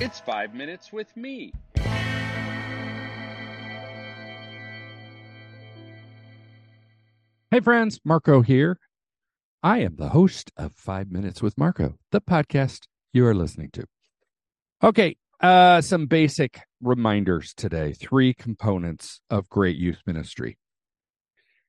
It's 0.00 0.18
five 0.18 0.54
minutes 0.54 0.92
with 0.92 1.16
me. 1.16 1.52
Hey, 7.52 7.60
friends, 7.62 8.00
Marko 8.04 8.42
here. 8.42 8.80
I 9.62 9.78
am 9.78 9.94
the 9.94 10.08
host 10.08 10.50
of 10.56 10.72
Five 10.72 11.12
Minutes 11.12 11.42
with 11.42 11.56
Marko, 11.56 11.94
the 12.10 12.20
podcast 12.20 12.88
you 13.12 13.24
are 13.24 13.36
listening 13.36 13.70
to. 13.74 13.84
Okay, 14.82 15.16
uh, 15.40 15.80
some 15.80 16.06
basic 16.06 16.62
reminders 16.80 17.54
today. 17.54 17.92
Three 17.92 18.34
components 18.34 19.20
of 19.30 19.48
great 19.48 19.76
youth 19.76 20.02
ministry. 20.06 20.58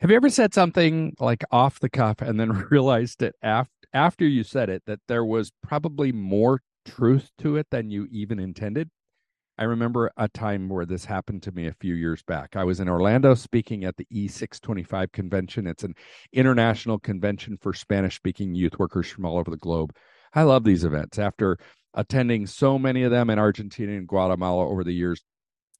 Have 0.00 0.08
you 0.10 0.16
ever 0.16 0.30
said 0.30 0.54
something 0.54 1.14
like 1.20 1.44
off 1.50 1.80
the 1.80 1.90
cuff 1.90 2.22
and 2.22 2.40
then 2.40 2.50
realized 2.70 3.22
it 3.22 3.34
after 3.42 3.70
after 3.92 4.26
you 4.26 4.42
said 4.42 4.70
it 4.70 4.82
that 4.86 5.00
there 5.06 5.24
was 5.24 5.52
probably 5.62 6.12
more 6.12 6.62
truth 6.86 7.30
to 7.38 7.56
it 7.56 7.66
than 7.70 7.90
you 7.90 8.06
even 8.10 8.38
intended? 8.38 8.90
I 9.58 9.64
remember 9.64 10.10
a 10.16 10.28
time 10.28 10.68
where 10.68 10.84
this 10.84 11.06
happened 11.06 11.42
to 11.44 11.52
me 11.52 11.66
a 11.66 11.72
few 11.72 11.94
years 11.94 12.22
back. 12.22 12.56
I 12.56 12.64
was 12.64 12.78
in 12.78 12.88
Orlando 12.88 13.34
speaking 13.34 13.84
at 13.84 13.96
the 13.96 14.06
E625 14.12 15.12
convention. 15.12 15.66
It's 15.66 15.82
an 15.82 15.94
international 16.32 16.98
convention 16.98 17.56
for 17.56 17.72
Spanish 17.72 18.16
speaking 18.16 18.54
youth 18.54 18.78
workers 18.78 19.08
from 19.08 19.24
all 19.24 19.38
over 19.38 19.50
the 19.50 19.56
globe. 19.56 19.94
I 20.34 20.42
love 20.42 20.64
these 20.64 20.84
events. 20.84 21.18
After 21.18 21.56
attending 21.94 22.46
so 22.46 22.78
many 22.78 23.02
of 23.02 23.10
them 23.10 23.30
in 23.30 23.38
Argentina 23.38 23.92
and 23.92 24.06
Guatemala 24.06 24.68
over 24.68 24.84
the 24.84 24.92
years, 24.92 25.22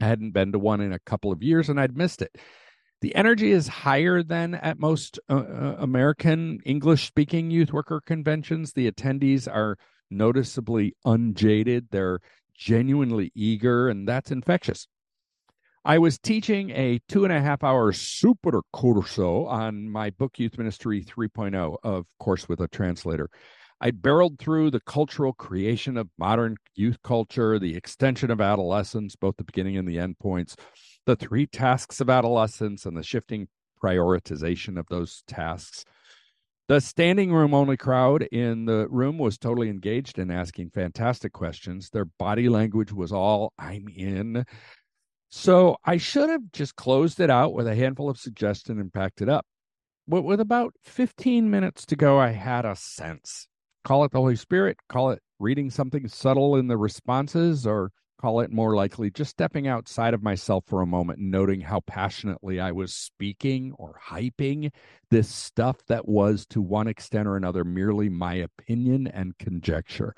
I 0.00 0.06
hadn't 0.06 0.32
been 0.32 0.52
to 0.52 0.58
one 0.58 0.82
in 0.82 0.92
a 0.92 0.98
couple 0.98 1.32
of 1.32 1.42
years 1.42 1.70
and 1.70 1.80
I'd 1.80 1.96
missed 1.96 2.20
it. 2.20 2.36
The 3.00 3.14
energy 3.14 3.52
is 3.52 3.66
higher 3.66 4.22
than 4.22 4.54
at 4.54 4.78
most 4.78 5.18
uh, 5.28 5.34
uh 5.34 5.76
American 5.78 6.60
English 6.64 7.06
speaking 7.06 7.50
youth 7.50 7.72
worker 7.72 8.00
conventions. 8.04 8.74
The 8.74 8.90
attendees 8.90 9.48
are 9.52 9.76
noticeably 10.16 10.94
unjaded. 11.04 11.88
They're 11.90 12.20
genuinely 12.54 13.32
eager, 13.34 13.88
and 13.88 14.06
that's 14.06 14.30
infectious. 14.30 14.86
I 15.84 15.98
was 15.98 16.16
teaching 16.18 16.70
a 16.70 17.00
two 17.08 17.24
and 17.24 17.32
a 17.32 17.40
half 17.40 17.64
hour 17.64 17.92
super 17.92 18.62
curso 18.72 19.48
on 19.48 19.90
my 19.90 20.10
book 20.10 20.38
Youth 20.38 20.56
Ministry 20.56 21.02
3.0, 21.02 21.76
of 21.82 22.06
course, 22.20 22.48
with 22.48 22.60
a 22.60 22.68
translator. 22.68 23.28
I 23.80 23.90
barreled 23.90 24.38
through 24.38 24.70
the 24.70 24.80
cultural 24.80 25.32
creation 25.32 25.96
of 25.96 26.08
modern 26.16 26.56
youth 26.76 27.02
culture, 27.02 27.58
the 27.58 27.74
extension 27.74 28.30
of 28.30 28.40
adolescence, 28.40 29.16
both 29.16 29.36
the 29.38 29.44
beginning 29.44 29.76
and 29.76 29.88
the 29.88 29.98
end 29.98 30.20
points, 30.20 30.54
the 31.04 31.16
three 31.16 31.48
tasks 31.48 32.00
of 32.00 32.08
adolescence, 32.08 32.86
and 32.86 32.96
the 32.96 33.02
shifting 33.02 33.48
prioritization 33.82 34.78
of 34.78 34.86
those 34.88 35.24
tasks. 35.26 35.84
The 36.68 36.80
standing 36.80 37.32
room 37.32 37.54
only 37.54 37.76
crowd 37.76 38.22
in 38.22 38.66
the 38.66 38.86
room 38.88 39.18
was 39.18 39.36
totally 39.36 39.68
engaged 39.68 40.18
in 40.18 40.30
asking 40.30 40.70
fantastic 40.70 41.32
questions. 41.32 41.90
Their 41.90 42.04
body 42.04 42.48
language 42.48 42.92
was 42.92 43.12
all, 43.12 43.52
I'm 43.58 43.88
in. 43.88 44.44
So 45.28 45.76
I 45.84 45.96
should 45.96 46.30
have 46.30 46.52
just 46.52 46.76
closed 46.76 47.18
it 47.18 47.30
out 47.30 47.52
with 47.52 47.66
a 47.66 47.74
handful 47.74 48.08
of 48.08 48.18
suggestions 48.18 48.78
and 48.78 48.92
packed 48.92 49.20
it 49.20 49.28
up. 49.28 49.44
But 50.06 50.22
with 50.22 50.40
about 50.40 50.74
15 50.84 51.50
minutes 51.50 51.84
to 51.86 51.96
go, 51.96 52.18
I 52.18 52.30
had 52.30 52.64
a 52.64 52.76
sense. 52.76 53.48
Call 53.84 54.04
it 54.04 54.12
the 54.12 54.18
Holy 54.18 54.36
Spirit, 54.36 54.76
call 54.88 55.10
it 55.10 55.20
reading 55.40 55.70
something 55.70 56.06
subtle 56.06 56.56
in 56.56 56.68
the 56.68 56.76
responses, 56.76 57.66
or 57.66 57.90
call 58.22 58.40
it 58.40 58.52
more 58.52 58.76
likely 58.76 59.10
just 59.10 59.32
stepping 59.32 59.66
outside 59.66 60.14
of 60.14 60.22
myself 60.22 60.64
for 60.68 60.80
a 60.80 60.86
moment 60.86 61.18
and 61.18 61.30
noting 61.30 61.60
how 61.60 61.80
passionately 61.80 62.60
I 62.60 62.70
was 62.70 62.94
speaking 62.94 63.72
or 63.76 63.98
hyping 64.08 64.70
this 65.10 65.28
stuff 65.28 65.78
that 65.88 66.06
was, 66.08 66.46
to 66.50 66.62
one 66.62 66.86
extent 66.86 67.26
or 67.26 67.36
another, 67.36 67.64
merely 67.64 68.08
my 68.08 68.34
opinion 68.34 69.08
and 69.08 69.36
conjecture. 69.38 70.14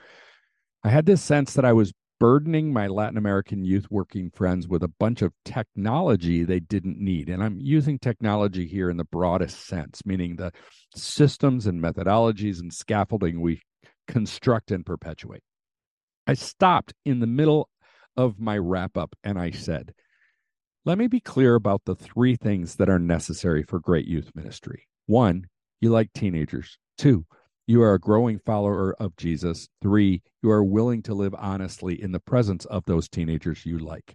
I 0.85 0.91
had 0.91 1.07
this 1.07 1.23
sense 1.23 1.55
that 1.55 1.65
I 1.65 1.73
was 1.73 1.95
burdening 2.21 2.75
my 2.75 2.89
Latin 2.89 3.17
American 3.17 3.65
youth 3.65 3.87
working 3.91 4.31
friends 4.31 4.69
with 4.69 4.83
a 4.83 4.93
bunch 5.01 5.23
of 5.23 5.33
technology 5.47 6.45
they 6.45 6.61
didn't 6.61 6.99
need. 6.99 7.31
And 7.31 7.43
I'm 7.43 7.59
using 7.59 7.99
technology 7.99 8.67
here 8.67 8.91
in 8.91 8.99
the 8.99 9.05
broadest 9.05 9.67
sense, 9.67 10.03
meaning 10.05 10.37
the 10.37 10.53
systems 10.95 11.67
and 11.67 11.83
methodologies 11.83 12.61
and 12.61 12.71
scaffolding 12.71 13.41
we 13.41 13.63
construct 14.07 14.71
and 14.71 14.85
perpetuate. 14.85 15.43
I 16.27 16.35
stopped 16.35 16.93
in 17.05 17.21
the 17.21 17.27
middle 17.27 17.69
of 18.17 18.41
my 18.41 18.59
wrap 18.59 18.97
up 18.97 19.15
and 19.23 19.39
I 19.39 19.51
said, 19.51 19.95
let 20.85 20.99
me 20.99 21.07
be 21.07 21.21
clear 21.21 21.55
about 21.55 21.83
the 21.87 21.95
three 21.95 22.37
things 22.37 22.77
that 22.77 22.91
are 22.91 22.99
necessary 22.99 23.63
for 23.63 23.81
great 23.81 24.07
youth 24.07 24.31
ministry. 24.35 24.87
One, 25.07 25.47
you 25.81 25.91
like 25.91 26.13
teenagers. 26.13 26.77
Two, 26.99 27.25
you 27.67 27.83
are 27.83 27.95
a 27.95 27.99
growing 27.99 28.39
follower 28.39 28.95
of 29.01 29.17
Jesus. 29.17 29.69
Three, 29.81 30.23
you 30.43 30.51
are 30.51 30.63
willing 30.63 31.03
to 31.05 31.15
live 31.15 31.35
honestly 31.39 32.01
in 32.01 32.13
the 32.13 32.21
presence 32.21 32.67
of 32.67 32.85
those 32.85 33.09
teenagers 33.09 33.65
you 33.65 33.79
like. 33.79 34.15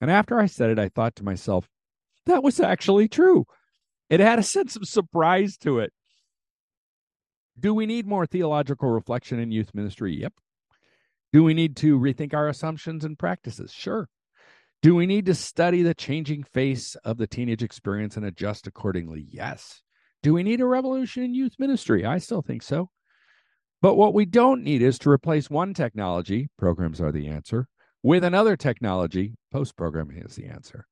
And 0.00 0.10
after 0.10 0.38
I 0.38 0.46
said 0.46 0.70
it, 0.70 0.78
I 0.78 0.88
thought 0.88 1.16
to 1.16 1.24
myself, 1.24 1.68
that 2.26 2.44
was 2.44 2.60
actually 2.60 3.08
true. 3.08 3.44
It 4.08 4.20
had 4.20 4.38
a 4.38 4.44
sense 4.44 4.76
of 4.76 4.86
surprise 4.86 5.56
to 5.58 5.80
it. 5.80 5.92
Do 7.58 7.74
we 7.74 7.86
need 7.86 8.06
more 8.06 8.26
theological 8.26 8.88
reflection 8.88 9.40
in 9.40 9.50
youth 9.50 9.74
ministry? 9.74 10.14
Yep. 10.20 10.32
Do 11.32 11.42
we 11.42 11.54
need 11.54 11.76
to 11.78 11.98
rethink 11.98 12.34
our 12.34 12.48
assumptions 12.48 13.04
and 13.04 13.18
practices? 13.18 13.72
Sure. 13.72 14.08
Do 14.82 14.94
we 14.94 15.06
need 15.06 15.26
to 15.26 15.34
study 15.34 15.82
the 15.82 15.94
changing 15.94 16.42
face 16.42 16.96
of 17.04 17.16
the 17.16 17.26
teenage 17.26 17.62
experience 17.62 18.16
and 18.16 18.26
adjust 18.26 18.66
accordingly? 18.66 19.26
Yes. 19.30 19.80
Do 20.22 20.34
we 20.34 20.42
need 20.42 20.60
a 20.60 20.66
revolution 20.66 21.22
in 21.22 21.34
youth 21.34 21.54
ministry? 21.58 22.04
I 22.04 22.18
still 22.18 22.42
think 22.42 22.62
so. 22.62 22.90
But 23.80 23.94
what 23.94 24.14
we 24.14 24.26
don't 24.26 24.62
need 24.62 24.82
is 24.82 24.98
to 25.00 25.10
replace 25.10 25.48
one 25.48 25.74
technology, 25.74 26.48
programs 26.58 27.00
are 27.00 27.12
the 27.12 27.28
answer, 27.28 27.66
with 28.02 28.24
another 28.24 28.56
technology, 28.56 29.34
post 29.52 29.76
programming 29.76 30.18
is 30.18 30.36
the 30.36 30.46
answer. 30.46 30.86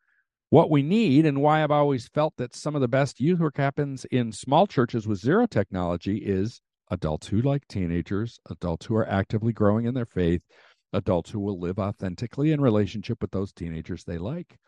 What 0.48 0.70
we 0.70 0.82
need, 0.82 1.26
and 1.26 1.42
why 1.42 1.62
I've 1.62 1.70
always 1.70 2.08
felt 2.08 2.34
that 2.38 2.56
some 2.56 2.74
of 2.74 2.80
the 2.80 2.88
best 2.88 3.20
youth 3.20 3.38
work 3.38 3.56
happens 3.56 4.04
in 4.06 4.32
small 4.32 4.66
churches 4.66 5.06
with 5.06 5.18
zero 5.18 5.46
technology, 5.46 6.18
is 6.18 6.60
adults 6.90 7.26
who 7.26 7.40
like 7.42 7.66
teenagers, 7.68 8.40
adults 8.50 8.86
who 8.86 8.96
are 8.96 9.08
actively 9.08 9.52
growing 9.52 9.86
in 9.86 9.94
their 9.94 10.06
faith, 10.06 10.42
adults 10.92 11.30
who 11.30 11.40
will 11.40 11.58
live 11.58 11.78
authentically 11.78 12.52
in 12.52 12.60
relationship 12.60 13.20
with 13.20 13.30
those 13.30 13.52
teenagers 13.52 14.04
they 14.04 14.18
like. 14.18 14.58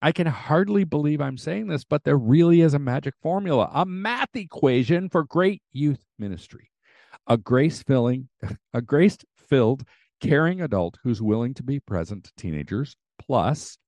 I 0.00 0.12
can 0.12 0.26
hardly 0.26 0.84
believe 0.84 1.20
I'm 1.20 1.38
saying 1.38 1.66
this, 1.66 1.84
but 1.84 2.04
there 2.04 2.16
really 2.16 2.60
is 2.60 2.74
a 2.74 2.78
magic 2.78 3.14
formula, 3.22 3.68
a 3.72 3.84
math 3.84 4.34
equation 4.34 5.08
for 5.08 5.24
great 5.24 5.62
youth 5.72 6.00
ministry. 6.18 6.70
A 7.26 7.36
grace 7.36 7.82
filling, 7.82 8.28
a 8.74 8.80
grace 8.80 9.18
filled, 9.36 9.84
caring 10.20 10.60
adult 10.60 10.98
who's 11.02 11.22
willing 11.22 11.54
to 11.54 11.62
be 11.62 11.80
present 11.80 12.24
to 12.24 12.32
teenagers, 12.36 12.96
plus 13.18 13.78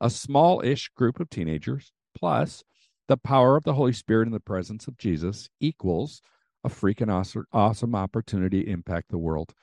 a 0.00 0.08
small 0.08 0.62
ish 0.64 0.88
group 0.96 1.20
of 1.20 1.28
teenagers, 1.28 1.92
plus 2.14 2.64
the 3.08 3.16
power 3.16 3.56
of 3.56 3.64
the 3.64 3.74
Holy 3.74 3.92
Spirit 3.92 4.28
in 4.28 4.32
the 4.32 4.40
presence 4.40 4.88
of 4.88 4.96
Jesus 4.96 5.48
equals 5.60 6.22
a 6.64 6.68
freaking 6.68 7.12
awesome, 7.12 7.44
awesome 7.52 7.94
opportunity 7.94 8.64
to 8.64 8.70
impact 8.70 9.10
the 9.10 9.18
world. 9.18 9.54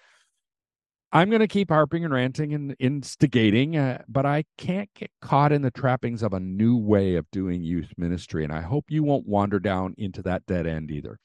I'm 1.14 1.30
going 1.30 1.40
to 1.40 1.48
keep 1.48 1.70
harping 1.70 2.04
and 2.04 2.14
ranting 2.14 2.54
and 2.54 2.76
instigating, 2.80 3.78
uh, 3.78 4.04
but 4.10 4.26
I 4.26 4.44
can't 4.58 4.90
get 4.94 5.10
caught 5.22 5.54
in 5.54 5.62
the 5.62 5.72
trappings 5.72 6.22
of 6.22 6.34
a 6.34 6.40
new 6.40 6.76
way 6.76 7.16
of 7.16 7.32
doing 7.32 7.64
youth 7.64 7.94
ministry. 7.98 8.44
And 8.44 8.52
I 8.52 8.60
hope 8.62 8.86
you 8.90 9.04
won't 9.04 9.26
wander 9.26 9.60
down 9.60 9.96
into 9.98 10.22
that 10.24 10.46
dead 10.46 10.68
end 10.68 10.92
either. 10.92 11.18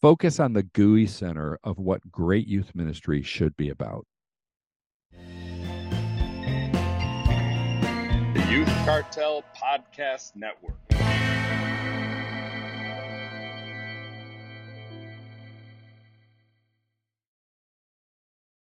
Focus 0.00 0.40
on 0.40 0.54
the 0.54 0.64
gooey 0.64 1.06
center 1.06 1.58
of 1.62 1.78
what 1.78 2.10
great 2.10 2.48
youth 2.48 2.72
ministry 2.74 3.22
should 3.22 3.56
be 3.56 3.68
about. 3.68 4.04
The 8.32 8.46
Youth 8.50 8.68
Cartel 8.84 9.44
Podcast 9.56 10.34
Network. 10.34 10.76